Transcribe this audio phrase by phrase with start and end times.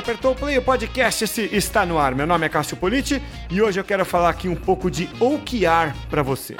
[0.00, 1.24] apertou o play, o podcast
[1.54, 2.14] está no ar.
[2.14, 3.20] Meu nome é Cássio Politi
[3.50, 6.56] e hoje eu quero falar aqui um pouco de OKR para você.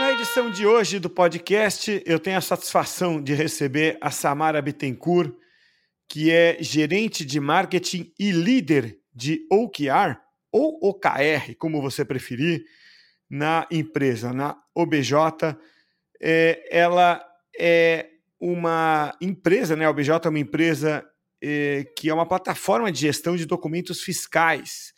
[0.00, 5.32] Na edição de hoje do podcast, eu tenho a satisfação de receber a Samara Bittencourt,
[6.08, 10.18] que é gerente de marketing e líder de OKR,
[10.50, 12.64] ou OKR, como você preferir,
[13.30, 15.12] na empresa, na OBJ.
[16.20, 17.24] É, ela
[17.58, 19.84] é uma empresa, né?
[19.84, 21.04] A OBJ é uma empresa
[21.42, 24.92] é, que é uma plataforma de gestão de documentos fiscais.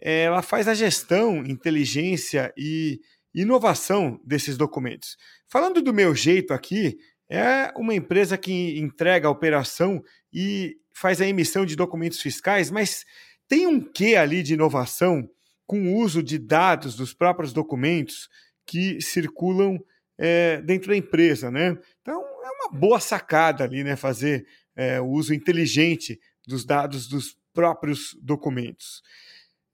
[0.00, 3.00] É, ela faz a gestão, inteligência e
[3.34, 5.16] inovação desses documentos.
[5.46, 6.98] Falando do meu jeito aqui,
[7.28, 13.04] é uma empresa que entrega a operação e faz a emissão de documentos fiscais, mas
[13.46, 15.28] tem um quê ali de inovação
[15.66, 18.28] com o uso de dados dos próprios documentos
[18.66, 19.78] que circulam
[20.18, 21.78] é, dentro da empresa, né?
[22.02, 23.94] Então é uma boa sacada ali, né?
[23.94, 29.02] Fazer é, o uso inteligente dos dados dos próprios documentos.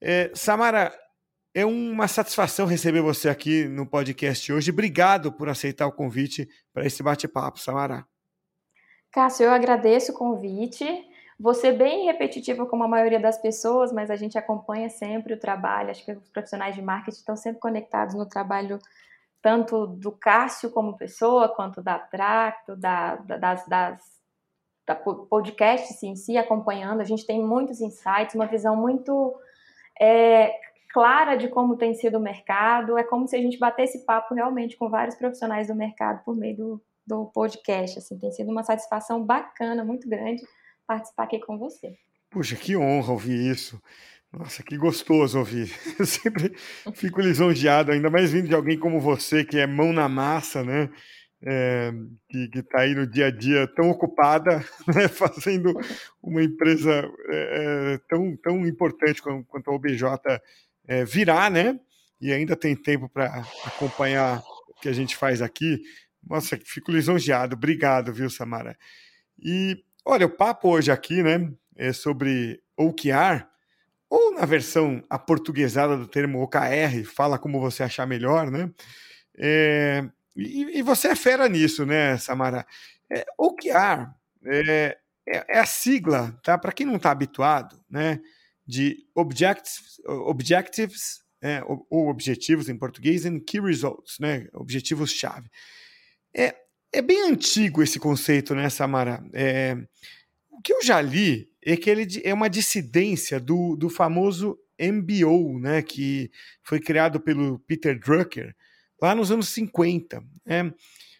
[0.01, 0.93] É, Samara,
[1.55, 4.71] é uma satisfação receber você aqui no podcast hoje.
[4.71, 8.05] Obrigado por aceitar o convite para esse bate-papo, Samara.
[9.13, 10.85] Cássio, eu agradeço o convite.
[11.39, 15.91] Você bem repetitiva como a maioria das pessoas, mas a gente acompanha sempre o trabalho.
[15.91, 18.79] Acho que os profissionais de marketing estão sempre conectados no trabalho
[19.45, 24.03] tanto do Cássio como pessoa, quanto da Tracto, da, da, das, das
[24.87, 27.03] da podcast em si, acompanhando.
[27.03, 29.35] A gente tem muitos insights, uma visão muito
[30.01, 30.51] é,
[30.91, 32.97] clara de como tem sido o mercado.
[32.97, 36.57] É como se a gente batesse papo realmente com vários profissionais do mercado por meio
[36.57, 37.99] do, do podcast.
[37.99, 40.43] Assim, tem sido uma satisfação bacana, muito grande
[40.87, 41.95] participar aqui com você.
[42.31, 43.79] Puxa, que honra ouvir isso.
[44.39, 45.71] Nossa, que gostoso ouvir.
[45.99, 46.55] Eu sempre
[46.95, 50.91] fico lisonjeado, ainda mais vindo de alguém como você, que é mão na massa, né?
[51.47, 51.93] É,
[52.31, 55.09] que está aí no dia a dia tão ocupada, né?
[55.09, 55.75] fazendo
[56.23, 60.03] uma empresa é, tão, tão importante quanto a OBJ
[60.89, 61.79] é, virar, né?
[62.21, 65.81] E ainda tem tempo para acompanhar o que a gente faz aqui.
[66.27, 67.55] Nossa, fico lisonjeado.
[67.55, 68.77] Obrigado, viu, Samara?
[69.39, 73.47] E Olha, o papo hoje aqui, né, é sobre OKR,
[74.09, 78.71] ou na versão aportuguesada do termo OKR, fala como você achar melhor, né?
[79.37, 80.05] É,
[80.37, 82.67] e, e, você é fera nisso, né, Samara?
[83.11, 84.11] É, OKR
[84.47, 86.57] é, é, é a sigla, tá?
[86.59, 88.21] Para quem não está habituado, né,
[88.67, 95.51] de Objectives, objectives é, ou objetivos em português, and Key Results, né, objetivos-chave.
[96.35, 96.55] É,
[96.93, 99.23] é bem antigo esse conceito, né, Samara?
[99.33, 99.77] É,
[100.51, 105.59] o que eu já li é que ele é uma dissidência do, do famoso MBO,
[105.59, 106.31] né, que
[106.63, 108.55] foi criado pelo Peter Drucker
[109.01, 110.23] lá nos anos 50.
[110.45, 110.73] Né?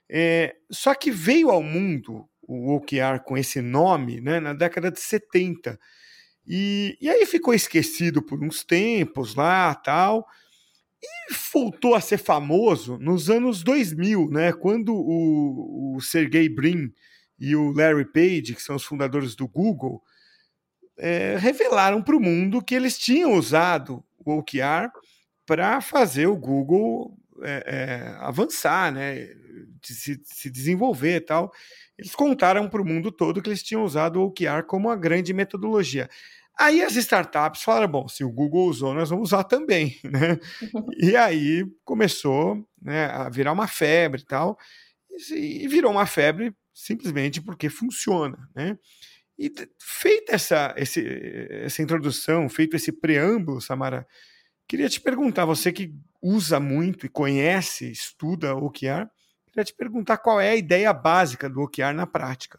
[0.09, 5.01] É, só que veio ao mundo o OKR com esse nome né, na década de
[5.01, 5.79] 70.
[6.47, 10.27] E, e aí ficou esquecido por uns tempos lá tal
[11.03, 16.93] e voltou a ser famoso nos anos 2000, né, quando o, o Sergey Brin
[17.39, 20.03] e o Larry Page, que são os fundadores do Google,
[20.99, 24.91] é, revelaram para o mundo que eles tinham usado o OKR
[25.47, 29.29] para fazer o Google é, é, avançar, né,
[29.83, 31.53] se, se desenvolver e tal.
[31.99, 35.33] Eles contaram para o mundo todo que eles tinham usado o OKR como uma grande
[35.33, 36.09] metodologia.
[36.59, 39.99] Aí as startups falaram: bom, se o Google usou, nós vamos usar também.
[40.05, 40.39] Né?
[40.99, 44.59] e aí começou né, a virar uma febre e tal.
[45.33, 48.49] E virou uma febre simplesmente porque funciona.
[48.55, 48.79] Né?
[49.39, 51.05] E feita essa, esse,
[51.65, 54.07] essa introdução, feito esse preâmbulo, Samara,
[54.69, 59.09] queria te perguntar, você que usa muito e conhece, estuda OKR,
[59.47, 62.59] queria te perguntar qual é a ideia básica do OKR na prática.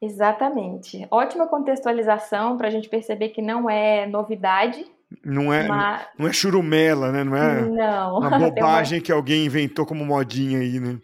[0.00, 1.06] Exatamente.
[1.12, 4.84] Ótima contextualização para a gente perceber que não é novidade.
[5.24, 6.06] Não é, uma...
[6.18, 7.22] não é churumela, né?
[7.22, 8.18] Não é não.
[8.18, 9.04] uma bobagem uma...
[9.04, 10.98] que alguém inventou como modinha aí, né?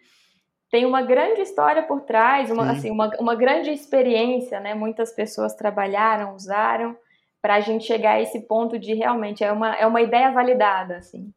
[0.71, 4.75] Tem uma grande história por trás, uma, assim, uma, uma grande experiência, né?
[4.75, 6.97] Muitas pessoas trabalharam, usaram,
[7.41, 10.97] para a gente chegar a esse ponto de realmente é uma, é uma ideia validada,
[10.99, 11.33] assim.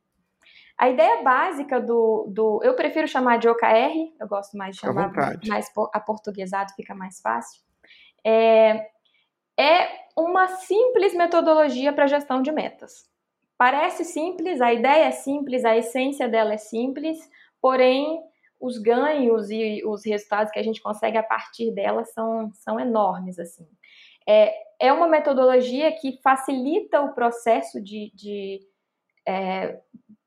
[0.78, 2.60] A ideia básica do, do.
[2.64, 5.12] Eu prefiro chamar de OKR, eu gosto mais de chamar
[5.48, 7.62] mais aportuguesado, fica mais fácil.
[8.26, 8.88] É,
[9.58, 9.88] é
[10.18, 13.06] uma simples metodologia para gestão de metas.
[13.58, 17.20] Parece simples, a ideia é simples, a essência dela é simples,
[17.62, 18.20] porém
[18.62, 23.40] os ganhos e os resultados que a gente consegue a partir dela são, são enormes.
[23.40, 23.68] assim.
[24.28, 28.60] É, é uma metodologia que facilita o processo de, de
[29.28, 29.80] é,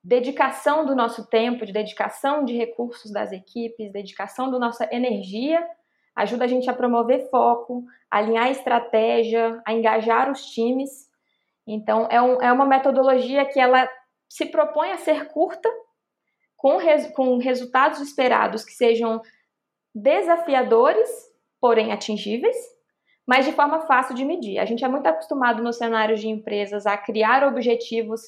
[0.03, 5.65] dedicação do nosso tempo, de dedicação de recursos das equipes, dedicação da nossa energia,
[6.15, 11.09] ajuda a gente a promover foco, alinhar estratégia, a engajar os times.
[11.67, 13.89] Então, é, um, é uma metodologia que ela
[14.29, 15.69] se propõe a ser curta,
[16.65, 19.21] com, res, com resultados esperados que sejam
[19.95, 21.11] desafiadores,
[21.61, 22.57] porém atingíveis,
[23.27, 24.59] mas de forma fácil de medir.
[24.59, 28.23] A gente é muito acostumado nos cenários de empresas a criar objetivos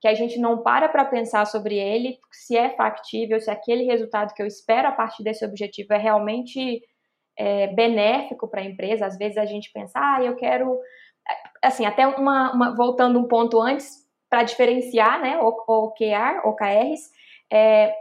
[0.00, 4.32] que a gente não para para pensar sobre ele, se é factível, se aquele resultado
[4.32, 6.82] que eu espero a partir desse objetivo é realmente
[7.36, 9.04] é, benéfico para a empresa.
[9.04, 10.80] Às vezes a gente pensa, ah, eu quero.
[11.62, 17.10] Assim, até uma, uma voltando um ponto antes, para diferenciar né, OKR, OKRs,
[17.52, 17.94] é,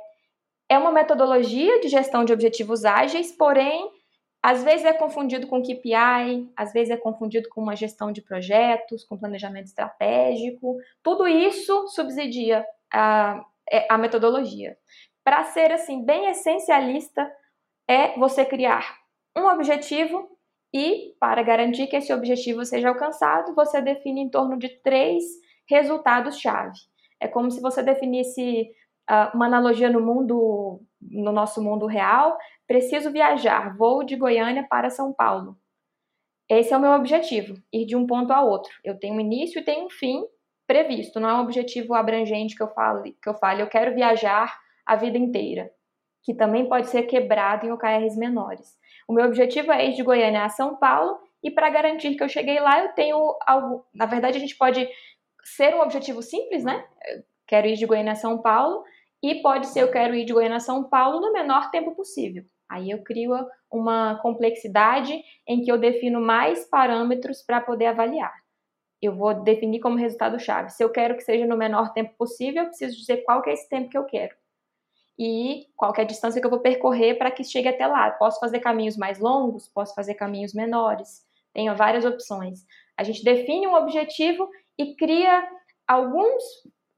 [0.70, 3.92] é uma metodologia de gestão de objetivos ágeis, porém,
[4.42, 9.04] às vezes é confundido com KPI, às vezes é confundido com uma gestão de projetos,
[9.04, 10.78] com planejamento estratégico.
[11.04, 14.78] Tudo isso subsidia a, é, a metodologia.
[15.24, 17.30] Para ser assim bem essencialista,
[17.88, 18.98] é você criar
[19.38, 20.30] um objetivo
[20.74, 25.24] e, para garantir que esse objetivo seja alcançado, você define em torno de três
[25.68, 26.80] resultados-chave.
[27.20, 28.72] É como se você definisse
[29.34, 32.38] uma analogia no mundo, no nosso mundo real,
[32.68, 35.58] preciso viajar, vou de Goiânia para São Paulo.
[36.50, 38.72] Esse é o meu objetivo, ir de um ponto a outro.
[38.84, 40.24] Eu tenho um início e tenho um fim
[40.68, 44.58] previsto, não é um objetivo abrangente que eu fale, que eu fale, eu quero viajar
[44.86, 45.70] a vida inteira,
[46.24, 48.78] que também pode ser quebrado em OKRs menores.
[49.08, 52.30] O meu objetivo é ir de Goiânia a São Paulo e para garantir que eu
[52.30, 53.86] cheguei lá, eu tenho algo.
[53.94, 54.88] Na verdade, a gente pode
[55.44, 56.86] ser um objetivo simples, né?
[57.08, 58.84] Eu quero ir de Goiânia a São Paulo
[59.22, 62.44] e pode ser eu quero ir de Goiânia a São Paulo no menor tempo possível.
[62.70, 63.34] Aí eu crio
[63.70, 68.34] uma complexidade em que eu defino mais parâmetros para poder avaliar.
[69.02, 70.70] Eu vou definir como resultado-chave.
[70.70, 73.68] Se eu quero que seja no menor tempo possível, eu preciso dizer qual é esse
[73.68, 74.34] tempo que eu quero.
[75.20, 78.10] E qual é a distância que eu vou percorrer para que chegue até lá.
[78.12, 81.26] Posso fazer caminhos mais longos, posso fazer caminhos menores.
[81.54, 82.66] Tenho várias opções.
[82.96, 85.46] A gente define um objetivo e cria
[85.88, 86.42] alguns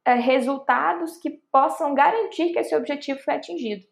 [0.05, 3.85] é, resultados que possam garantir que esse objetivo foi atingido.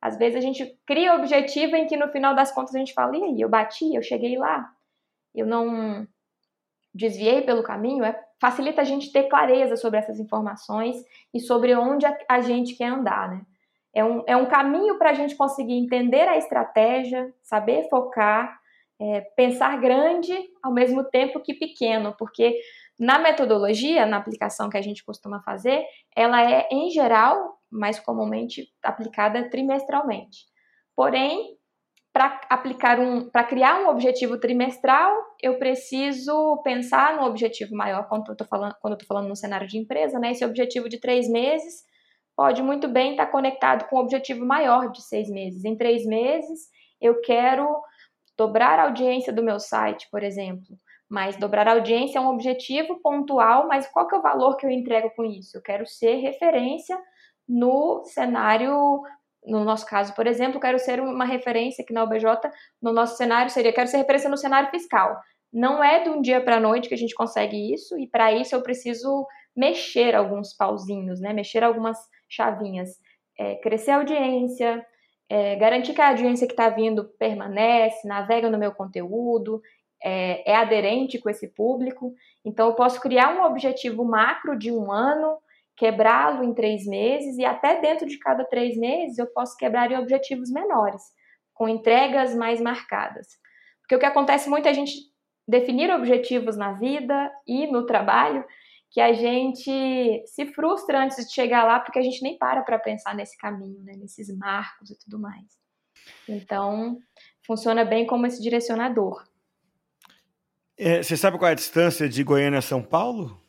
[0.00, 3.16] Às vezes a gente cria objetivo em que no final das contas a gente fala,
[3.16, 4.68] e aí, eu bati, eu cheguei lá,
[5.34, 6.06] eu não
[6.94, 10.96] desviei pelo caminho, é, facilita a gente ter clareza sobre essas informações
[11.32, 13.42] e sobre onde a, a gente quer andar, né?
[13.94, 18.58] É um, é um caminho para a gente conseguir entender a estratégia, saber focar,
[18.98, 20.32] é, pensar grande
[20.62, 22.58] ao mesmo tempo que pequeno, porque
[22.98, 25.84] na metodologia, na aplicação que a gente costuma fazer,
[26.16, 30.46] ela é, em geral, mais comumente aplicada trimestralmente.
[30.94, 31.56] Porém,
[32.12, 38.28] para aplicar um, para criar um objetivo trimestral, eu preciso pensar no objetivo maior quando
[38.28, 40.32] eu estou falando, quando eu falando no cenário de empresa, né?
[40.32, 41.82] Esse objetivo de três meses
[42.36, 45.64] pode muito bem estar conectado com o um objetivo maior de seis meses.
[45.64, 46.68] Em três meses,
[47.00, 47.66] eu quero
[48.36, 50.78] dobrar a audiência do meu site, por exemplo.
[51.12, 54.64] Mas dobrar a audiência é um objetivo pontual, mas qual que é o valor que
[54.64, 55.58] eu entrego com isso?
[55.58, 56.98] Eu quero ser referência
[57.46, 59.02] no cenário,
[59.44, 62.24] no nosso caso, por exemplo, quero ser uma referência aqui na OBJ,
[62.80, 65.20] no nosso cenário seria, quero ser referência no cenário fiscal.
[65.52, 68.32] Não é de um dia para a noite que a gente consegue isso, e para
[68.32, 71.34] isso eu preciso mexer alguns pauzinhos, né?
[71.34, 72.88] Mexer algumas chavinhas.
[73.38, 74.82] É, crescer a audiência,
[75.28, 79.60] é, garantir que a audiência que está vindo permanece, navega no meu conteúdo,
[80.04, 82.14] é, é aderente com esse público.
[82.44, 85.38] Então, eu posso criar um objetivo macro de um ano,
[85.76, 89.98] quebrá-lo em três meses, e até dentro de cada três meses eu posso quebrar em
[89.98, 91.02] objetivos menores,
[91.54, 93.28] com entregas mais marcadas.
[93.80, 94.94] Porque o que acontece muito é a gente
[95.46, 98.44] definir objetivos na vida e no trabalho
[98.90, 102.78] que a gente se frustra antes de chegar lá porque a gente nem para para
[102.78, 105.46] pensar nesse caminho, né, nesses marcos e tudo mais.
[106.28, 106.98] Então,
[107.46, 109.24] funciona bem como esse direcionador.
[110.84, 113.40] É, você sabe qual é a distância de Goiânia a São Paulo?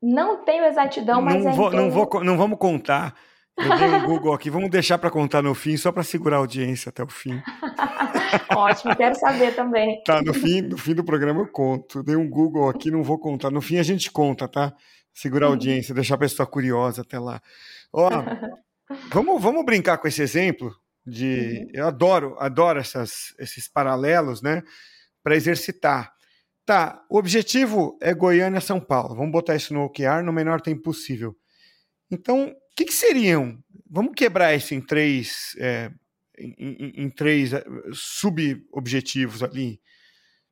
[0.00, 3.16] Não tenho exatidão, mas não é vou, não, vou, não vamos contar.
[3.58, 6.38] Eu dei um Google aqui, vamos deixar para contar no fim, só para segurar a
[6.38, 7.42] audiência até o fim.
[8.56, 10.00] Ótimo, quero saber também.
[10.04, 12.00] Tá, no fim, no fim do programa eu conto.
[12.00, 13.50] Dei um Google aqui, não vou contar.
[13.50, 14.72] No fim a gente conta, tá?
[15.12, 15.54] Segurar a uhum.
[15.54, 17.42] audiência, deixar a pessoa curiosa até lá.
[17.92, 18.08] Ó,
[19.10, 20.72] vamos, vamos brincar com esse exemplo
[21.04, 21.66] de.
[21.66, 21.70] Uhum.
[21.74, 24.62] Eu adoro, adoro essas, esses paralelos, né?
[25.24, 26.14] Para exercitar.
[26.70, 29.16] Tá, o objetivo é Goiânia-São Paulo.
[29.16, 31.34] Vamos botar isso no OKR no menor tempo possível.
[32.08, 33.58] Então, o que, que seriam?
[33.90, 35.90] Vamos quebrar isso em três é,
[36.38, 39.80] em, em, três eh, sub-objetivos ali.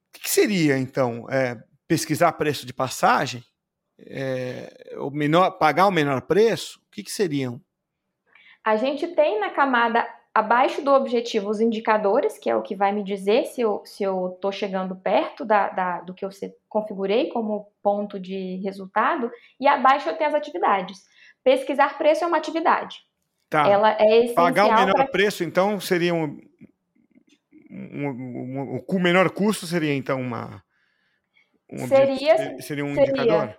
[0.08, 1.24] O que, que seria, então?
[1.30, 1.56] É,
[1.86, 3.44] pesquisar preço de passagem?
[4.06, 7.60] é, o menor, pagar o menor preço, o que, que seriam?
[8.64, 12.92] A gente tem na camada abaixo do objetivo os indicadores, que é o que vai
[12.92, 16.30] me dizer se eu se estou chegando perto da, da, do que eu
[16.68, 19.30] configurei como ponto de resultado,
[19.60, 20.98] e abaixo eu tenho as atividades.
[21.42, 22.98] Pesquisar preço é uma atividade.
[23.48, 23.66] Tá.
[23.66, 25.06] Ela é Pagar o menor pra...
[25.06, 26.38] preço, então, seria um,
[27.70, 30.62] um, um, o menor custo seria então uma
[31.70, 33.58] um seria seria um seria, indicador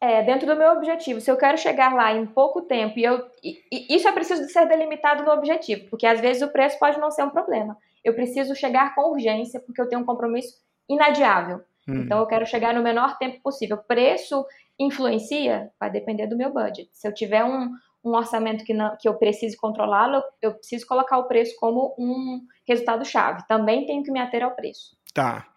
[0.00, 3.26] é dentro do meu objetivo se eu quero chegar lá em pouco tempo e eu
[3.42, 6.98] e, e isso é preciso ser delimitado no objetivo porque às vezes o preço pode
[6.98, 10.54] não ser um problema eu preciso chegar com urgência porque eu tenho um compromisso
[10.88, 12.02] inadiável hum.
[12.02, 14.44] então eu quero chegar no menor tempo possível preço
[14.78, 17.70] influencia vai depender do meu budget se eu tiver um
[18.06, 22.40] um orçamento que, não, que eu precise controlá-lo, eu preciso colocar o preço como um
[22.66, 23.44] resultado-chave.
[23.48, 24.96] Também tenho que me ater ao preço.
[25.12, 25.48] Tá.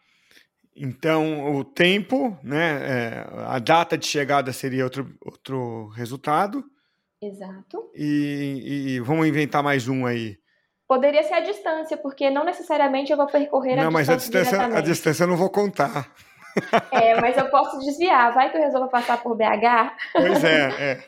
[0.82, 6.64] Então, o tempo, né, é, a data de chegada seria outro, outro resultado.
[7.22, 7.92] Exato.
[7.94, 10.38] E, e, vamos inventar mais um aí.
[10.88, 13.90] Poderia ser a distância, porque não necessariamente eu vou percorrer não, a distância.
[13.90, 16.10] Não, mas a distância, a distância eu não vou contar.
[16.92, 18.34] É, mas eu posso desviar.
[18.34, 19.98] Vai que eu resolvo passar por BH.
[20.14, 21.04] Pois é, é.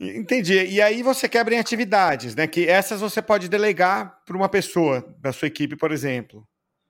[0.00, 0.54] Entendi.
[0.54, 2.46] E aí você quebra em atividades, né?
[2.46, 6.46] Que essas você pode delegar para uma pessoa da sua equipe, por exemplo.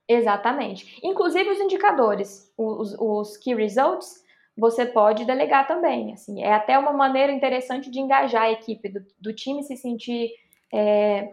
[0.09, 0.99] Exatamente.
[1.03, 4.23] Inclusive os indicadores, os, os key results,
[4.57, 6.13] você pode delegar também.
[6.13, 10.31] Assim, é até uma maneira interessante de engajar a equipe do, do time se sentir
[10.73, 11.29] é,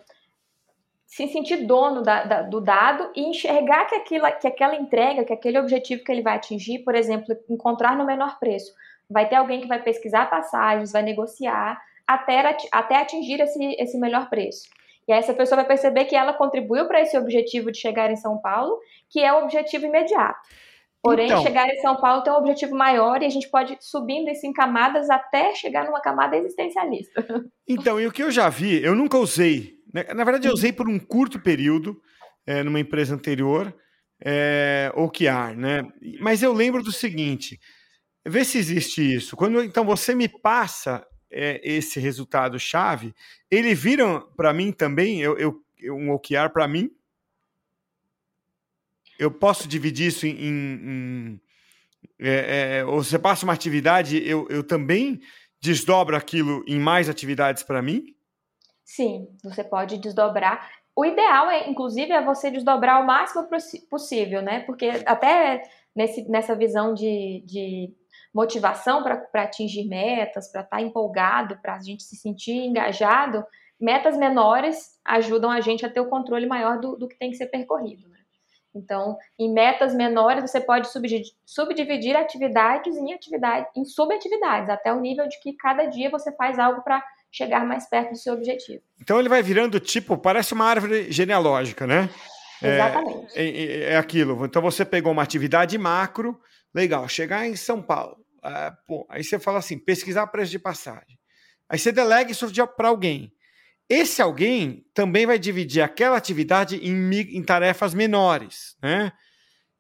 [1.09, 5.33] se sentir dono da, da, do dado e enxergar que, aquilo, que aquela entrega, que
[5.33, 8.71] aquele objetivo que ele vai atingir, por exemplo, encontrar no menor preço,
[9.09, 14.29] vai ter alguém que vai pesquisar passagens, vai negociar até, até atingir esse, esse melhor
[14.29, 14.69] preço.
[15.09, 18.15] E aí essa pessoa vai perceber que ela contribuiu para esse objetivo de chegar em
[18.15, 18.77] São Paulo,
[19.09, 20.39] que é o objetivo imediato.
[21.01, 23.77] Porém, então, chegar em São Paulo tem um objetivo maior e a gente pode ir
[23.81, 27.25] subindo isso em camadas até chegar numa camada existencialista.
[27.67, 29.75] Então, e o que eu já vi, eu nunca usei.
[29.93, 30.03] Né?
[30.15, 31.95] Na verdade, eu usei por um curto período,
[32.47, 33.71] é, numa empresa anterior,
[34.23, 35.87] é, OKR, né?
[36.19, 37.59] Mas eu lembro do seguinte:
[38.25, 39.35] Vê se existe isso.
[39.35, 43.13] Quando então você me passa é, esse resultado chave,
[43.49, 46.91] ele vira para mim também, eu, eu um OKR para mim.
[49.17, 50.31] Eu posso dividir isso em.
[50.31, 51.41] em, em
[52.17, 55.21] é, é, ou você passa uma atividade, eu, eu também
[55.61, 58.15] desdobro aquilo em mais atividades para mim?
[58.83, 60.69] Sim, você pode desdobrar.
[60.95, 63.47] O ideal é, inclusive, é você desdobrar o máximo
[63.89, 64.61] possível, né?
[64.61, 65.63] Porque até
[65.95, 67.93] nesse, nessa visão de, de
[68.33, 73.43] motivação para atingir metas, para estar tá empolgado, para a gente se sentir engajado,
[73.79, 77.37] metas menores ajudam a gente a ter o controle maior do, do que tem que
[77.37, 78.07] ser percorrido.
[78.07, 78.19] Né?
[78.75, 80.87] Então, em metas menores, você pode
[81.45, 86.59] subdividir, atividades em, atividade, em subatividades, até o nível de que cada dia você faz
[86.59, 88.81] algo para chegar mais perto do seu objetivo.
[88.99, 92.09] Então ele vai virando tipo, parece uma árvore genealógica, né?
[92.61, 93.39] Exatamente.
[93.39, 94.45] É, é, é, aquilo.
[94.45, 96.39] Então você pegou uma atividade macro,
[96.73, 98.17] legal, chegar em São Paulo.
[98.43, 101.19] Ah, pô, aí você fala assim, pesquisar preço de passagem.
[101.67, 103.31] Aí você delega isso para alguém.
[103.87, 109.11] Esse alguém também vai dividir aquela atividade em, em tarefas menores, né?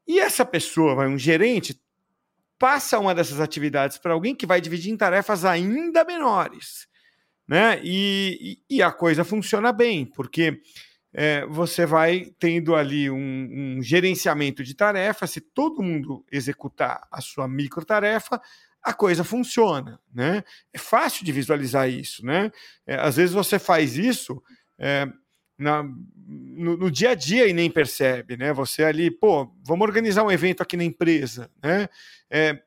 [0.07, 1.79] E essa pessoa, vai um gerente,
[2.57, 6.87] passa uma dessas atividades para alguém que vai dividir em tarefas ainda menores,
[7.47, 7.79] né?
[7.83, 10.59] E, e, e a coisa funciona bem, porque
[11.13, 13.17] é, você vai tendo ali um,
[13.77, 15.31] um, gerenciamento de tarefas.
[15.31, 18.39] Se todo mundo executar a sua micro tarefa,
[18.81, 20.43] a coisa funciona, né?
[20.73, 22.51] É fácil de visualizar isso, né?
[22.85, 24.41] É, às vezes você faz isso
[24.77, 25.07] é,
[25.57, 28.53] na, no, no, dia a dia e nem percebe, né?
[28.53, 31.89] Você ali, pô, vamos organizar um evento aqui na empresa, né?
[32.29, 32.61] É,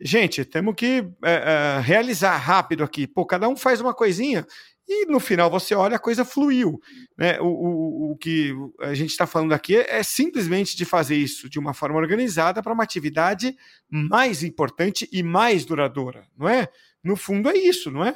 [0.00, 3.06] gente, temos que é, é, realizar rápido aqui.
[3.06, 4.44] Pô, cada um faz uma coisinha
[4.86, 6.80] e no final você olha, a coisa fluiu.
[7.16, 7.40] Né?
[7.40, 11.58] O, o, o que a gente está falando aqui é simplesmente de fazer isso de
[11.58, 13.56] uma forma organizada para uma atividade
[13.88, 16.68] mais importante e mais duradoura, não é?
[17.02, 18.14] No fundo é isso, não é?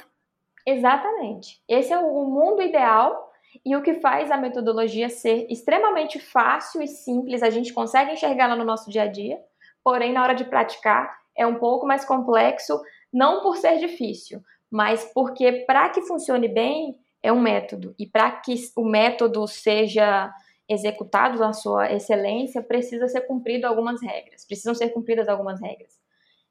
[0.65, 1.61] Exatamente.
[1.67, 3.31] Esse é o mundo ideal
[3.65, 7.41] e o que faz a metodologia ser extremamente fácil e simples.
[7.41, 9.39] A gente consegue enxergá-la no nosso dia a dia,
[9.83, 12.81] porém, na hora de praticar, é um pouco mais complexo,
[13.13, 18.31] não por ser difícil, mas porque para que funcione bem é um método e para
[18.31, 20.31] que o método seja
[20.69, 25.97] executado na sua excelência precisa ser cumprido algumas regras, precisam ser cumpridas algumas regras.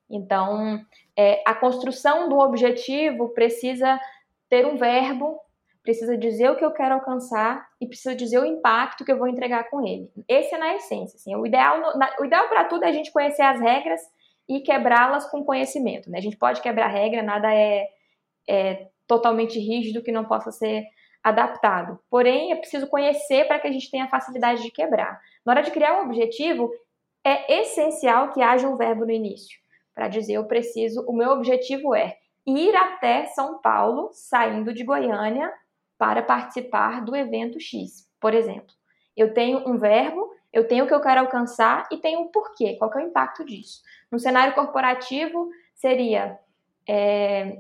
[0.08, 0.80] Então,
[1.16, 4.00] é, a construção do objetivo precisa
[4.48, 5.40] ter um verbo,
[5.82, 9.28] precisa dizer o que eu quero alcançar e precisa dizer o impacto que eu vou
[9.28, 10.10] entregar com ele.
[10.28, 11.16] Esse é na essência.
[11.16, 11.80] Assim, o ideal,
[12.18, 14.00] o ideal para tudo é a gente conhecer as regras
[14.48, 16.10] e quebrá-las com conhecimento.
[16.10, 16.18] Né?
[16.18, 17.88] A gente pode quebrar regra, nada é,
[18.48, 20.84] é totalmente rígido que não possa ser
[21.22, 21.98] adaptado.
[22.08, 25.20] Porém, é preciso conhecer para que a gente tenha facilidade de quebrar.
[25.44, 26.70] Na hora de criar um objetivo,
[27.24, 29.58] é essencial que haja um verbo no início,
[29.92, 35.52] para dizer eu preciso, o meu objetivo é ir até São Paulo, saindo de Goiânia,
[35.98, 38.72] para participar do evento X, por exemplo.
[39.16, 42.76] Eu tenho um verbo, eu tenho o que eu quero alcançar e tenho um porquê,
[42.76, 43.82] qual é o impacto disso.
[44.12, 46.38] No cenário corporativo, seria
[46.88, 47.58] é,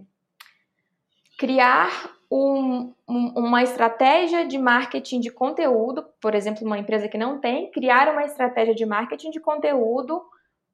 [1.36, 7.38] criar um, um, uma estratégia de marketing de conteúdo, por exemplo, uma empresa que não
[7.38, 10.22] tem, criar uma estratégia de marketing de conteúdo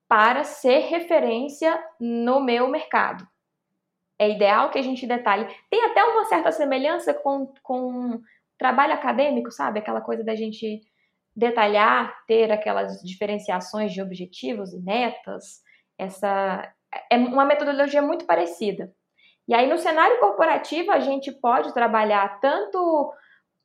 [0.09, 3.26] para ser referência no meu mercado.
[4.19, 5.47] É ideal que a gente detalhe.
[5.71, 8.21] Tem até uma certa semelhança com, com
[8.59, 9.78] trabalho acadêmico, sabe?
[9.78, 10.83] Aquela coisa da gente
[11.35, 15.62] detalhar, ter aquelas diferenciações de objetivos e metas.
[15.99, 16.73] Essa
[17.11, 18.92] é uma metodologia muito parecida.
[19.49, 23.13] E aí, no cenário corporativo, a gente pode trabalhar tanto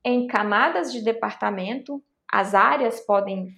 [0.04, 3.50] em camadas de departamento, as áreas podem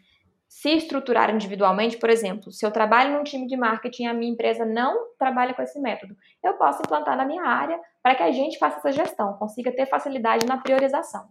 [0.49, 4.31] se estruturar individualmente, por exemplo, se eu trabalho num time de marketing e a minha
[4.31, 8.31] empresa não trabalha com esse método, eu posso implantar na minha área para que a
[8.31, 11.29] gente faça essa gestão, consiga ter facilidade na priorização.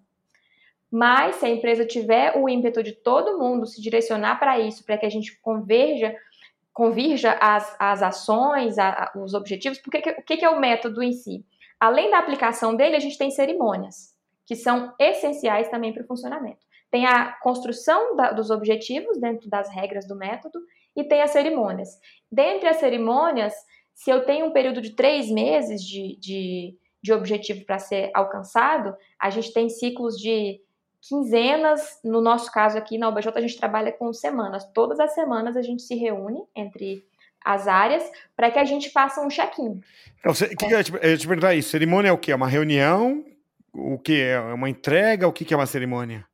[0.90, 4.96] Mas se a empresa tiver o ímpeto de todo mundo se direcionar para isso, para
[4.96, 6.16] que a gente converja,
[6.78, 11.02] convirja as, as ações, a, a, os objetivos, porque o que, que é o método
[11.02, 11.44] em si?
[11.80, 14.14] Além da aplicação dele, a gente tem cerimônias,
[14.46, 16.64] que são essenciais também para o funcionamento.
[16.88, 20.60] Tem a construção da, dos objetivos dentro das regras do método
[20.94, 21.88] e tem as cerimônias.
[22.30, 23.54] Dentre as cerimônias,
[23.92, 28.94] se eu tenho um período de três meses de, de, de objetivo para ser alcançado,
[29.20, 30.60] a gente tem ciclos de
[31.00, 32.00] quinzenas.
[32.04, 34.64] No nosso caso aqui na OBJ, a gente trabalha com semanas.
[34.72, 37.04] Todas as semanas a gente se reúne entre
[37.44, 38.02] as áreas
[38.36, 39.80] para que a gente faça um check-in.
[40.18, 41.70] Então, o que, eu, te, eu te perguntar isso?
[41.70, 42.32] Cerimônia é o quê?
[42.32, 43.24] É uma reunião?
[43.72, 45.28] O que é uma entrega?
[45.28, 46.26] O que, que é uma cerimônia?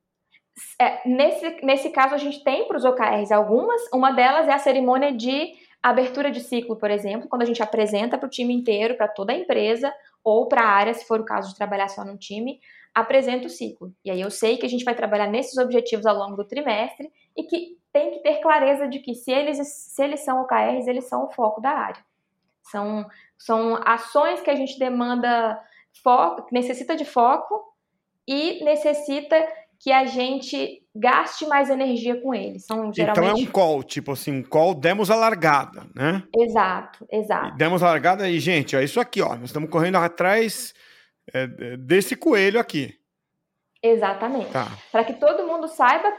[0.81, 3.83] É, nesse, nesse caso, a gente tem para os OKRs algumas.
[3.93, 8.17] Uma delas é a cerimônia de abertura de ciclo, por exemplo, quando a gente apresenta
[8.17, 11.25] para o time inteiro, para toda a empresa, ou para a área, se for o
[11.25, 12.59] caso de trabalhar só num time,
[12.95, 13.93] apresenta o ciclo.
[14.05, 17.11] E aí eu sei que a gente vai trabalhar nesses objetivos ao longo do trimestre
[17.37, 21.09] e que tem que ter clareza de que se eles, se eles são OKRs, eles
[21.09, 22.05] são o foco da área.
[22.63, 25.61] São, são ações que a gente demanda
[26.03, 27.75] foco, necessita de foco
[28.27, 29.37] e necessita
[29.79, 32.65] que a gente gaste mais energia com eles.
[32.65, 33.43] São geralmente...
[33.43, 36.23] Então é um call, tipo assim, um call demos a largada, né?
[36.35, 37.49] Exato, exato.
[37.49, 40.73] E demos a largada e, gente, ó, isso aqui, ó, nós estamos correndo atrás
[41.33, 42.99] é, desse coelho aqui.
[43.83, 44.51] Exatamente.
[44.51, 44.67] Tá.
[44.91, 46.13] Para que todo mundo saiba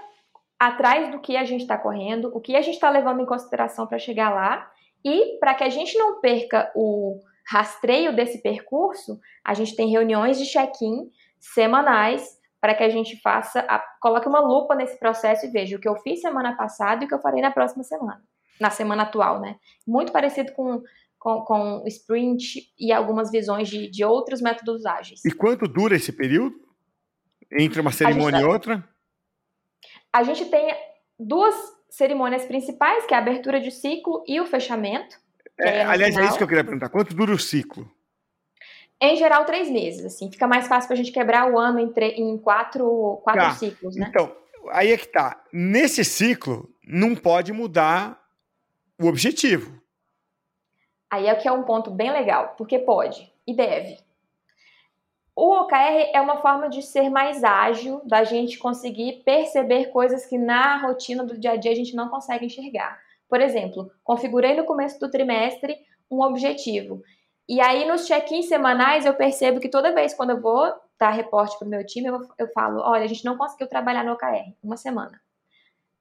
[0.60, 3.88] atrás do que a gente está correndo, o que a gente está levando em consideração
[3.88, 4.72] para chegar lá,
[5.04, 10.38] e para que a gente não perca o rastreio desse percurso, a gente tem reuniões
[10.38, 15.52] de check-in semanais para que a gente faça, a, coloque uma lupa nesse processo e
[15.52, 18.24] veja o que eu fiz semana passada e o que eu farei na próxima semana,
[18.60, 19.58] na semana atual, né?
[19.86, 20.82] Muito parecido com,
[21.26, 25.26] com, com sprint e algumas visões de, de outros métodos ágeis.
[25.26, 26.56] E quanto dura esse período?
[27.52, 28.88] Entre uma cerimônia e outra?
[30.14, 30.72] A gente tem
[31.20, 31.56] duas
[31.90, 35.18] cerimônias principais, que é a abertura de ciclo e o fechamento.
[35.60, 36.28] É, é aliás, final.
[36.28, 36.90] é isso que eu queria perguntar.
[36.90, 37.90] Quanto dura o ciclo?
[39.02, 40.32] Em geral, três meses, assim.
[40.32, 43.56] Fica mais fácil para a gente quebrar o ano em, em quatro, quatro tá.
[43.56, 44.06] ciclos, né?
[44.10, 44.32] Então,
[44.70, 45.44] aí é que tá.
[45.52, 48.22] Nesse ciclo, não pode mudar
[49.02, 49.84] o objetivo.
[51.16, 53.98] Aí é que é um ponto bem legal, porque pode e deve.
[55.34, 60.38] O OKR é uma forma de ser mais ágil, da gente conseguir perceber coisas que
[60.38, 63.00] na rotina do dia a dia a gente não consegue enxergar.
[63.30, 65.78] Por exemplo, configurei no começo do trimestre
[66.12, 67.02] um objetivo.
[67.48, 71.58] E aí, nos check-ins semanais, eu percebo que toda vez quando eu vou dar reporte
[71.58, 74.54] para o meu time, eu, eu falo: olha, a gente não conseguiu trabalhar no OKR
[74.62, 75.18] uma semana.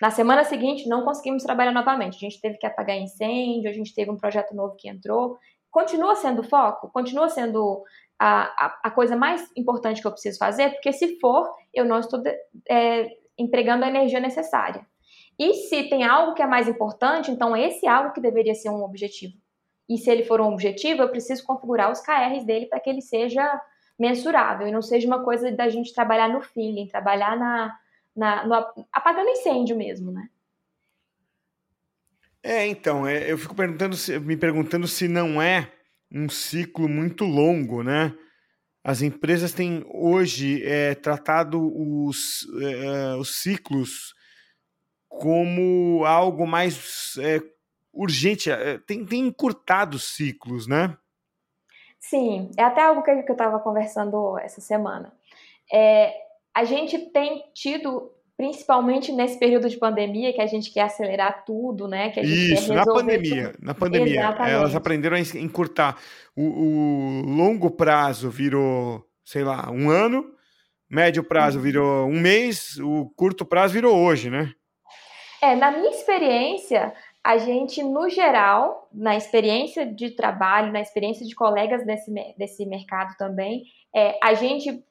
[0.04, 2.16] Na semana seguinte, não conseguimos trabalhar novamente.
[2.16, 5.38] A gente teve que apagar incêndio, a gente teve um projeto novo que entrou.
[5.70, 6.90] Continua sendo foco?
[6.92, 7.82] Continua sendo
[8.18, 10.72] a, a, a coisa mais importante que eu preciso fazer?
[10.72, 12.22] Porque se for, eu não estou
[12.68, 14.86] é, empregando a energia necessária.
[15.38, 18.68] E se tem algo que é mais importante, então esse é algo que deveria ser
[18.68, 19.38] um objetivo
[19.88, 23.00] e se ele for um objetivo, eu preciso configurar os KRs dele para que ele
[23.00, 23.60] seja
[23.98, 27.74] mensurável e não seja uma coisa da gente trabalhar no feeling, trabalhar na,
[28.16, 30.28] na no, apagando incêndio mesmo, né?
[32.42, 35.72] É, então, é, eu fico perguntando se, me perguntando se não é
[36.12, 38.14] um ciclo muito longo, né?
[38.84, 44.14] As empresas têm hoje é, tratado os, é, os ciclos
[45.08, 47.40] como algo mais é,
[47.92, 50.96] urgente, é, tem, tem encurtado os ciclos, né?
[51.98, 55.14] Sim, é até algo que eu estava conversando essa semana.
[55.72, 56.23] É,
[56.54, 61.88] a gente tem tido, principalmente nesse período de pandemia, que a gente quer acelerar tudo,
[61.88, 62.10] né?
[62.10, 63.64] Que a gente Isso, na pandemia, tudo.
[63.66, 64.54] na pandemia, Exatamente.
[64.54, 65.98] elas aprenderam a encurtar.
[66.36, 70.24] O, o longo prazo virou, sei lá, um ano,
[70.88, 71.64] médio prazo uhum.
[71.64, 74.52] virou um mês, o curto prazo virou hoje, né?
[75.42, 81.34] É, na minha experiência, a gente, no geral, na experiência de trabalho, na experiência de
[81.34, 83.64] colegas desse, desse mercado também,
[83.94, 84.82] é, a gente.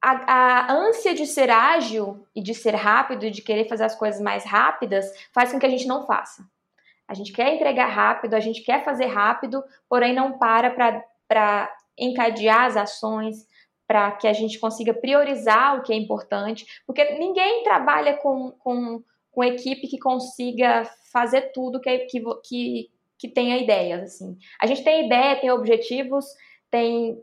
[0.00, 3.96] A, a ânsia de ser ágil e de ser rápido e de querer fazer as
[3.96, 6.44] coisas mais rápidas faz com que a gente não faça.
[7.08, 10.70] A gente quer entregar rápido, a gente quer fazer rápido, porém não para
[11.26, 13.46] para encadear as ações,
[13.88, 19.02] para que a gente consiga priorizar o que é importante, porque ninguém trabalha com, com,
[19.32, 24.02] com equipe que consiga fazer tudo que, que, que, que tenha ideias.
[24.02, 24.36] Assim.
[24.60, 26.26] A gente tem ideia, tem objetivos,
[26.70, 27.18] tem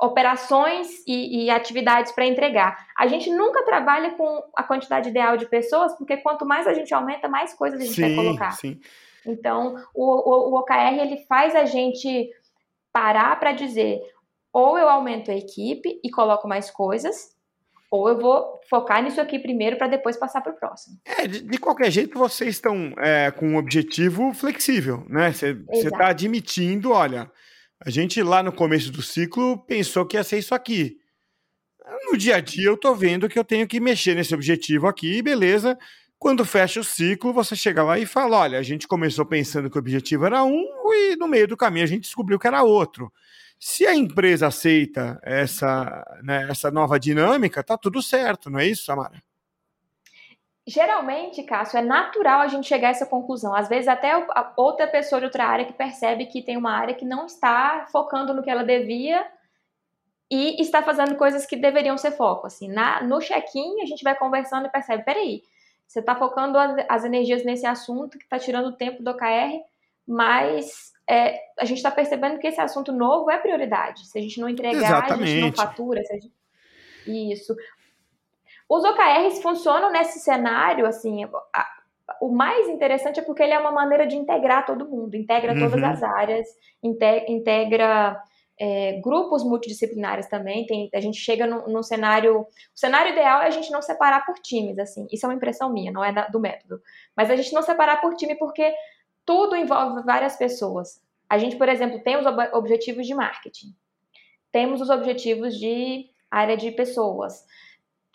[0.00, 2.86] operações e, e atividades para entregar.
[2.96, 6.92] A gente nunca trabalha com a quantidade ideal de pessoas, porque quanto mais a gente
[6.92, 8.50] aumenta, mais coisas a gente sim, vai colocar.
[8.52, 8.80] Sim.
[9.24, 12.30] Então, o, o, o OKR ele faz a gente
[12.92, 14.00] parar para dizer
[14.52, 17.36] ou eu aumento a equipe e coloco mais coisas,
[17.90, 20.98] ou eu vou focar nisso aqui primeiro para depois passar para o próximo.
[21.04, 25.30] É, de, de, qualquer jeito, vocês estão é, com um objetivo flexível, né?
[25.30, 27.30] Você está admitindo, olha,
[27.80, 30.98] a gente lá no começo do ciclo pensou que ia ser isso aqui.
[32.10, 35.22] No dia a dia, eu estou vendo que eu tenho que mexer nesse objetivo aqui,
[35.22, 35.78] beleza.
[36.18, 39.76] Quando fecha o ciclo, você chega lá e fala: olha, a gente começou pensando que
[39.76, 43.12] o objetivo era um, e no meio do caminho a gente descobriu que era outro.
[43.58, 48.84] Se a empresa aceita essa, né, essa nova dinâmica, tá tudo certo, não é isso,
[48.84, 49.22] Samara?
[50.68, 53.54] Geralmente, Cássio, é natural a gente chegar a essa conclusão.
[53.54, 54.12] Às vezes, até
[54.56, 58.34] outra pessoa de outra área que percebe que tem uma área que não está focando
[58.34, 59.24] no que ela devia
[60.28, 62.48] e está fazendo coisas que deveriam ser foco.
[62.48, 65.42] Assim, na, no check-in, a gente vai conversando e percebe: peraí,
[65.86, 69.60] você está focando as, as energias nesse assunto que está tirando o tempo do OKR,
[70.04, 74.04] mas é, a gente está percebendo que esse assunto novo é prioridade.
[74.08, 75.22] Se a gente não entregar, Exatamente.
[75.22, 76.02] a gente não fatura.
[76.10, 76.32] Gente...
[77.06, 77.54] Isso.
[78.68, 81.66] Os OKRs funcionam nesse cenário, assim, a,
[82.20, 85.60] o mais interessante é porque ele é uma maneira de integrar todo mundo, integra uhum.
[85.60, 86.46] todas as áreas,
[86.82, 88.20] integra
[88.58, 90.66] é, grupos multidisciplinares também.
[90.66, 92.40] Tem, a gente chega num, num, cenário.
[92.40, 95.06] O cenário ideal é a gente não separar por times, assim.
[95.12, 96.80] Isso é uma impressão minha, não é da, do método.
[97.16, 98.74] Mas a gente não separar por time porque
[99.24, 101.02] tudo envolve várias pessoas.
[101.28, 103.74] A gente, por exemplo, tem os objetivos de marketing,
[104.52, 107.44] temos os objetivos de área de pessoas.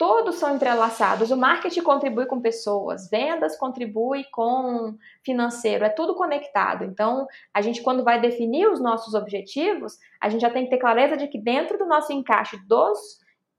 [0.02, 1.30] Todos são entrelaçados.
[1.30, 6.82] O marketing contribui com pessoas, vendas contribui com financeiro, é tudo conectado.
[6.82, 10.78] Então, a gente, quando vai definir os nossos objetivos, a gente já tem que ter
[10.78, 12.98] clareza de que dentro do nosso encaixe dos,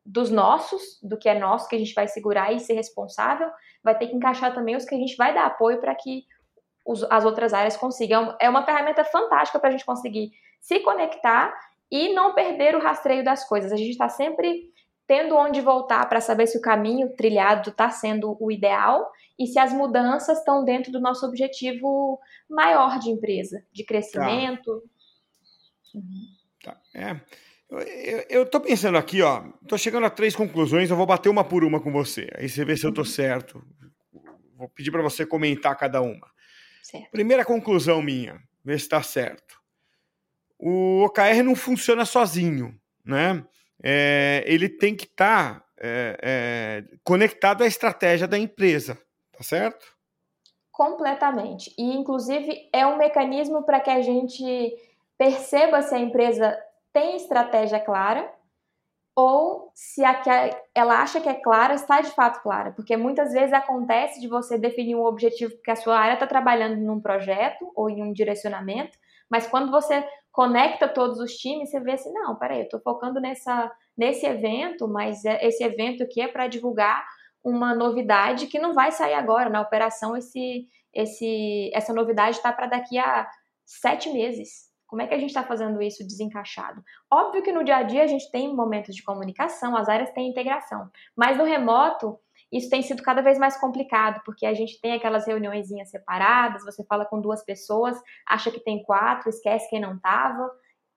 [0.06, 3.50] dos nossos, do que é nosso, que a gente vai segurar e ser responsável,
[3.82, 6.26] vai ter que encaixar também os que a gente vai dar apoio para que
[6.86, 8.36] os, as outras áreas consigam.
[8.38, 11.58] É uma ferramenta fantástica para a gente conseguir se conectar
[11.90, 13.72] e não perder o rastreio das coisas.
[13.72, 14.73] A gente está sempre
[15.08, 19.60] tendo onde voltar para saber se o caminho trilhado está sendo o ideal e se
[19.60, 24.84] as mudanças estão dentro do nosso objetivo maior de empresa, de crescimento.
[25.92, 26.00] Tá.
[26.00, 26.28] Uhum.
[26.64, 26.82] tá.
[26.96, 27.20] É.
[28.30, 31.64] Eu estou pensando aqui, ó, estou chegando a três conclusões, eu vou bater uma por
[31.64, 32.30] uma com você.
[32.36, 33.10] Aí você vê se eu estou uhum.
[33.10, 33.64] certo.
[34.56, 36.32] Vou pedir para você comentar cada uma.
[36.84, 37.10] Certo.
[37.12, 39.60] Primeira conclusão minha, ver se está certo.
[40.60, 43.44] O OKR não funciona sozinho, né?
[43.84, 48.98] É, ele tem que estar tá, é, é, conectado à estratégia da empresa,
[49.32, 49.86] tá certo?
[50.72, 51.74] Completamente.
[51.78, 54.74] E, inclusive, é um mecanismo para que a gente
[55.18, 56.58] perceba se a empresa
[56.92, 58.32] tem estratégia clara
[59.16, 60.22] ou se a
[60.74, 64.58] ela acha que é clara está de fato clara, porque muitas vezes acontece de você
[64.58, 68.98] definir um objetivo porque a sua área está trabalhando num projeto ou em um direcionamento,
[69.30, 73.22] mas quando você conecta todos os times, você vê assim, não, peraí, eu estou focando
[73.22, 77.06] nessa, nesse evento, mas é, esse evento aqui é para divulgar
[77.44, 82.66] uma novidade que não vai sair agora na operação, esse, esse, essa novidade está para
[82.66, 83.30] daqui a
[83.64, 84.72] sete meses.
[84.88, 86.84] Como é que a gente está fazendo isso desencaixado?
[87.12, 90.30] Óbvio que no dia a dia a gente tem momentos de comunicação, as áreas têm
[90.30, 92.20] integração, mas no remoto
[92.54, 96.86] isso tem sido cada vez mais complicado, porque a gente tem aquelas reuniõezinhas separadas, você
[96.86, 100.50] fala com duas pessoas, acha que tem quatro, esquece quem não estava.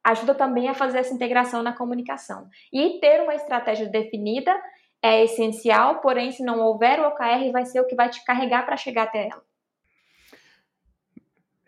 [0.05, 2.49] Ajuda também a fazer essa integração na comunicação.
[2.73, 4.55] E ter uma estratégia definida
[5.03, 8.65] é essencial, porém, se não houver o OKR, vai ser o que vai te carregar
[8.67, 9.43] para chegar até ela.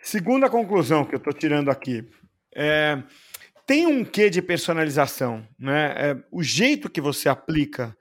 [0.00, 2.08] segunda conclusão que eu estou tirando aqui.
[2.54, 3.02] É,
[3.66, 5.94] tem um quê de personalização, né?
[5.96, 7.96] É, o jeito que você aplica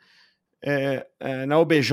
[0.64, 1.92] é, é, na OBJ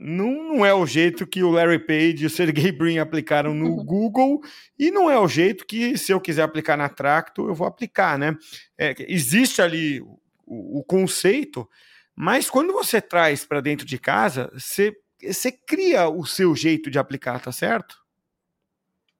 [0.00, 3.76] não, não é o jeito que o Larry Page e o Sergey Brin aplicaram no
[3.84, 4.40] Google
[4.78, 8.18] e não é o jeito que, se eu quiser aplicar na Tracto, eu vou aplicar,
[8.18, 8.36] né?
[8.78, 11.68] É, existe ali o, o, conceito,
[12.14, 16.98] mas quando você traz para dentro de casa, você, você cria o seu jeito de
[16.98, 17.96] aplicar, tá certo?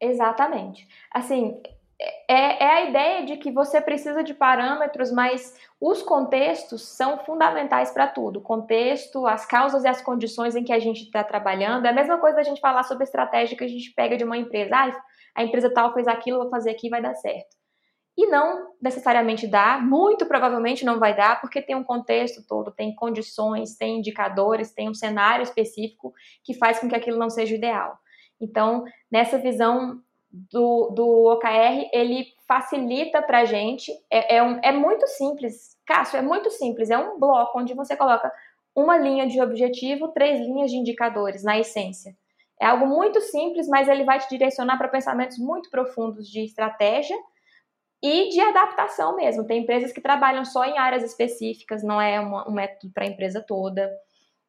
[0.01, 0.87] Exatamente.
[1.13, 1.61] Assim,
[2.01, 7.93] é, é, a ideia de que você precisa de parâmetros, mas os contextos são fundamentais
[7.93, 8.39] para tudo.
[8.39, 11.87] O contexto, as causas e as condições em que a gente está trabalhando.
[11.87, 14.37] É a mesma coisa da gente falar sobre estratégia que a gente pega de uma
[14.37, 14.75] empresa.
[14.75, 15.03] Ah,
[15.37, 17.57] a empresa tal fez aquilo, vou fazer aqui, vai dar certo.
[18.17, 22.95] E não necessariamente dá, muito provavelmente não vai dar, porque tem um contexto todo, tem
[22.95, 26.13] condições, tem indicadores, tem um cenário específico
[26.45, 27.99] que faz com que aquilo não seja ideal.
[28.41, 30.01] Então, nessa visão
[30.51, 36.19] do, do OKR, ele facilita para a gente, é, é, um, é muito simples, Cássio,
[36.19, 38.33] é muito simples, é um bloco onde você coloca
[38.75, 42.17] uma linha de objetivo, três linhas de indicadores, na essência.
[42.61, 47.17] É algo muito simples, mas ele vai te direcionar para pensamentos muito profundos de estratégia
[48.03, 49.47] e de adaptação mesmo.
[49.47, 53.09] Tem empresas que trabalham só em áreas específicas, não é uma, um método para a
[53.09, 53.91] empresa toda.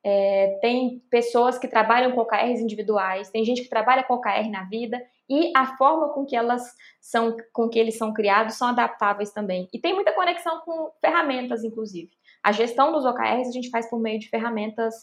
[0.08, 4.64] É, tem pessoas que trabalham com OKRs individuais, tem gente que trabalha com OKR na
[4.66, 6.62] vida e a forma com que elas
[7.02, 9.68] são, com que eles são criados são adaptáveis também.
[9.74, 12.12] E tem muita conexão com ferramentas, inclusive.
[12.44, 14.94] A gestão dos OKRs a gente faz por meio de ferramentas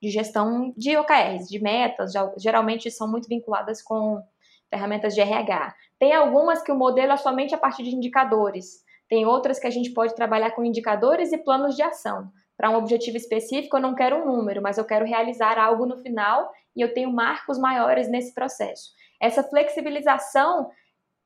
[0.00, 4.22] de gestão de OKRs, de metas, geralmente são muito vinculadas com
[4.70, 5.74] ferramentas de RH.
[5.98, 8.84] Tem algumas que o modelo é somente a partir de indicadores.
[9.08, 12.30] Tem outras que a gente pode trabalhar com indicadores e planos de ação
[12.62, 15.96] para um objetivo específico, eu não quero um número, mas eu quero realizar algo no
[15.96, 18.92] final e eu tenho marcos maiores nesse processo.
[19.20, 20.70] Essa flexibilização,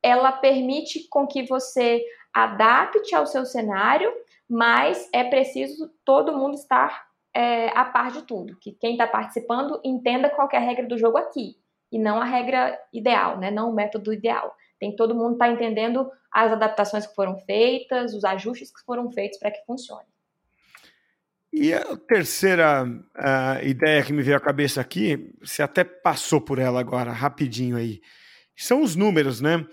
[0.03, 4.11] ela permite com que você adapte ao seu cenário,
[4.49, 9.79] mas é preciso todo mundo estar é, a par de tudo, que quem está participando
[9.85, 11.55] entenda qual é a regra do jogo aqui,
[11.93, 13.51] e não a regra ideal, né?
[13.51, 14.57] não o método ideal.
[14.81, 19.11] Tem todo mundo estar tá entendendo as adaptações que foram feitas, os ajustes que foram
[19.11, 20.16] feitos para que funcione.
[21.59, 26.59] E a terceira uh, ideia que me veio à cabeça aqui, você até passou por
[26.59, 28.03] ela agora, rapidinho aí,
[28.55, 29.67] são os números, né?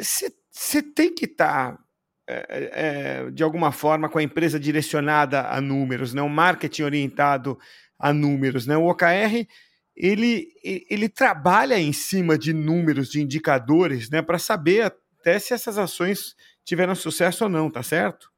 [0.00, 1.78] Você é, tem que estar, tá,
[2.26, 6.22] é, é, de alguma forma, com a empresa direcionada a números, né?
[6.22, 7.58] um marketing orientado
[7.98, 8.66] a números.
[8.66, 8.74] Né?
[8.74, 9.46] O OKR,
[9.94, 14.22] ele, ele trabalha em cima de números, de indicadores, né?
[14.22, 18.31] para saber até se essas ações tiveram sucesso ou não, tá certo?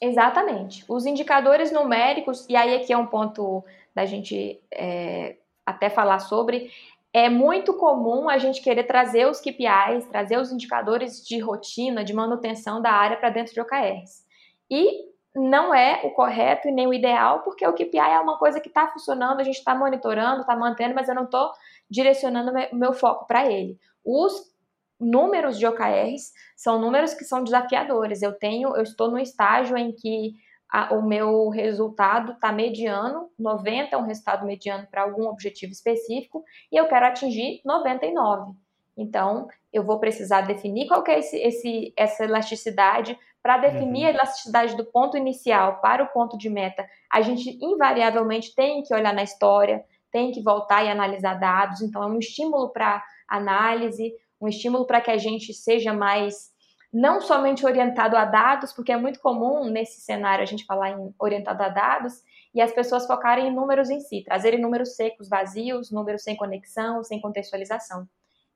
[0.00, 0.84] Exatamente.
[0.88, 6.70] Os indicadores numéricos, e aí aqui é um ponto da gente é, até falar sobre,
[7.12, 12.12] é muito comum a gente querer trazer os KPIs, trazer os indicadores de rotina, de
[12.12, 14.22] manutenção da área para dentro de OKRs.
[14.70, 18.60] E não é o correto e nem o ideal, porque o KPI é uma coisa
[18.60, 21.52] que está funcionando, a gente está monitorando, está mantendo, mas eu não estou
[21.88, 23.78] direcionando o meu foco para ele.
[24.04, 24.54] Os
[25.00, 28.22] números de OKRs são números que são desafiadores.
[28.22, 30.34] Eu tenho, eu estou no estágio em que
[30.70, 36.44] a, o meu resultado está mediano, 90 é um resultado mediano para algum objetivo específico,
[36.72, 38.52] e eu quero atingir 99.
[38.96, 43.16] Então, eu vou precisar definir qual é esse, esse, essa elasticidade.
[43.42, 44.06] Para definir uhum.
[44.06, 48.94] a elasticidade do ponto inicial para o ponto de meta, a gente invariavelmente tem que
[48.94, 51.82] olhar na história, tem que voltar e analisar dados.
[51.82, 56.54] Então, é um estímulo para análise um estímulo para que a gente seja mais
[56.92, 61.14] não somente orientado a dados, porque é muito comum nesse cenário a gente falar em
[61.18, 62.22] orientado a dados
[62.54, 67.02] e as pessoas focarem em números em si, trazerem números secos, vazios, números sem conexão,
[67.04, 68.08] sem contextualização.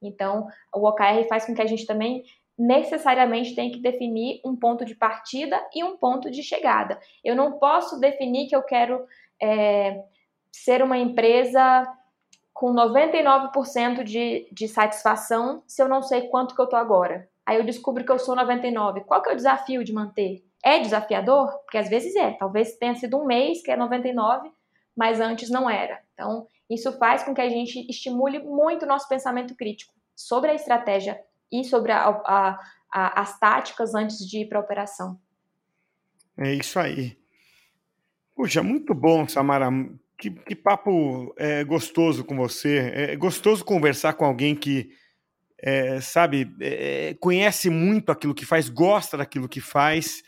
[0.02, 2.22] Então, o OKR faz com que a gente também
[2.58, 6.98] necessariamente tenha que definir um ponto de partida e um ponto de chegada.
[7.24, 9.04] Eu não posso definir que eu quero
[9.42, 10.02] é,
[10.52, 11.86] ser uma empresa
[12.52, 17.28] com 99% de, de satisfação se eu não sei quanto que eu tô agora.
[17.46, 19.02] Aí eu descubro que eu sou 99.
[19.02, 20.44] Qual que é o desafio de manter?
[20.62, 21.50] É desafiador?
[21.64, 22.32] Porque às vezes é.
[22.32, 24.50] Talvez tenha sido um mês que é 99,
[24.96, 26.00] mas antes não era.
[26.12, 30.54] Então, isso faz com que a gente estimule muito o nosso pensamento crítico sobre a
[30.54, 32.58] estratégia e sobre a, a,
[32.92, 35.18] a, as táticas antes de ir para a operação.
[36.38, 37.18] É isso aí.
[38.36, 39.70] Puxa, muito bom, Samara.
[40.20, 42.92] Que, que papo é, gostoso com você.
[42.94, 44.90] É gostoso conversar com alguém que,
[45.58, 50.22] é, sabe, é, conhece muito aquilo que faz, gosta daquilo que faz,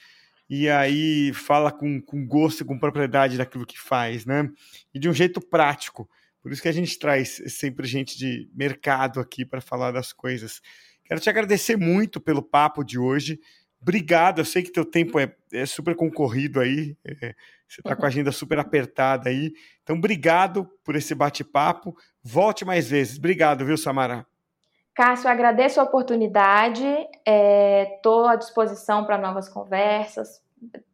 [0.48, 4.48] e aí fala com, com gosto e com propriedade daquilo que faz, né?
[4.94, 6.08] E de um jeito prático.
[6.42, 10.60] Por isso que a gente traz sempre gente de mercado aqui para falar das coisas.
[11.04, 13.38] Quero te agradecer muito pelo papo de hoje.
[13.82, 17.34] Obrigado, eu sei que teu tempo é, é super concorrido aí, é,
[17.68, 19.52] você está com a agenda super apertada aí.
[19.82, 21.96] Então, obrigado por esse bate-papo.
[22.22, 23.18] Volte mais vezes.
[23.18, 24.24] Obrigado, viu, Samara?
[24.94, 26.84] Cássio, agradeço a oportunidade,
[27.26, 30.40] estou é, à disposição para novas conversas.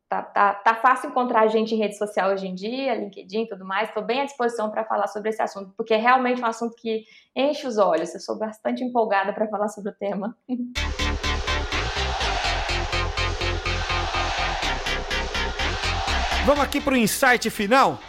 [0.09, 3.67] Tá, tá, tá, fácil encontrar gente em rede social hoje em dia, LinkedIn e tudo
[3.67, 3.89] mais.
[3.89, 7.05] Estou bem à disposição para falar sobre esse assunto, porque é realmente um assunto que
[7.37, 8.15] enche os olhos.
[8.15, 10.35] Eu sou bastante empolgada para falar sobre o tema.
[16.49, 18.01] Vamos aqui para o insight final?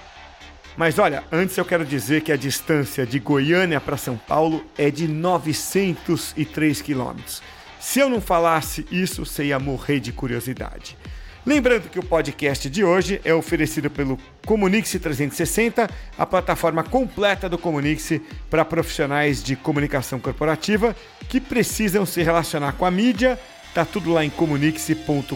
[0.77, 4.89] Mas olha, antes eu quero dizer que a distância de Goiânia para São Paulo é
[4.89, 7.43] de 903 quilômetros.
[7.81, 10.97] Se eu não falasse isso, você ia morrer de curiosidade.
[11.45, 17.57] Lembrando que o podcast de hoje é oferecido pelo Comunix 360, a plataforma completa do
[17.57, 20.95] Comunix para profissionais de comunicação corporativa
[21.27, 23.37] que precisam se relacionar com a mídia.
[23.73, 25.35] Tá tudo lá em comunix.com.br,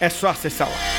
[0.00, 0.97] é só acessar lá.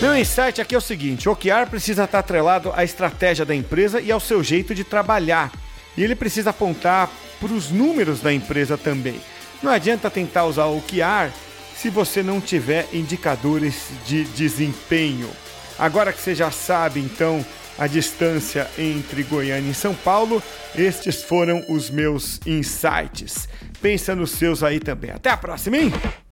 [0.00, 4.00] Meu insight aqui é o seguinte: o OKR precisa estar atrelado à estratégia da empresa
[4.00, 5.50] e ao seu jeito de trabalhar.
[5.96, 9.20] E ele precisa apontar para os números da empresa também.
[9.60, 11.32] Não adianta tentar usar o OKR
[11.76, 15.28] se você não tiver indicadores de desempenho.
[15.76, 17.44] Agora que você já sabe, então,
[17.76, 20.40] a distância entre Goiânia e São Paulo,
[20.76, 23.48] estes foram os meus insights.
[23.82, 25.10] Pensa nos seus aí também.
[25.10, 25.92] Até a próxima, hein?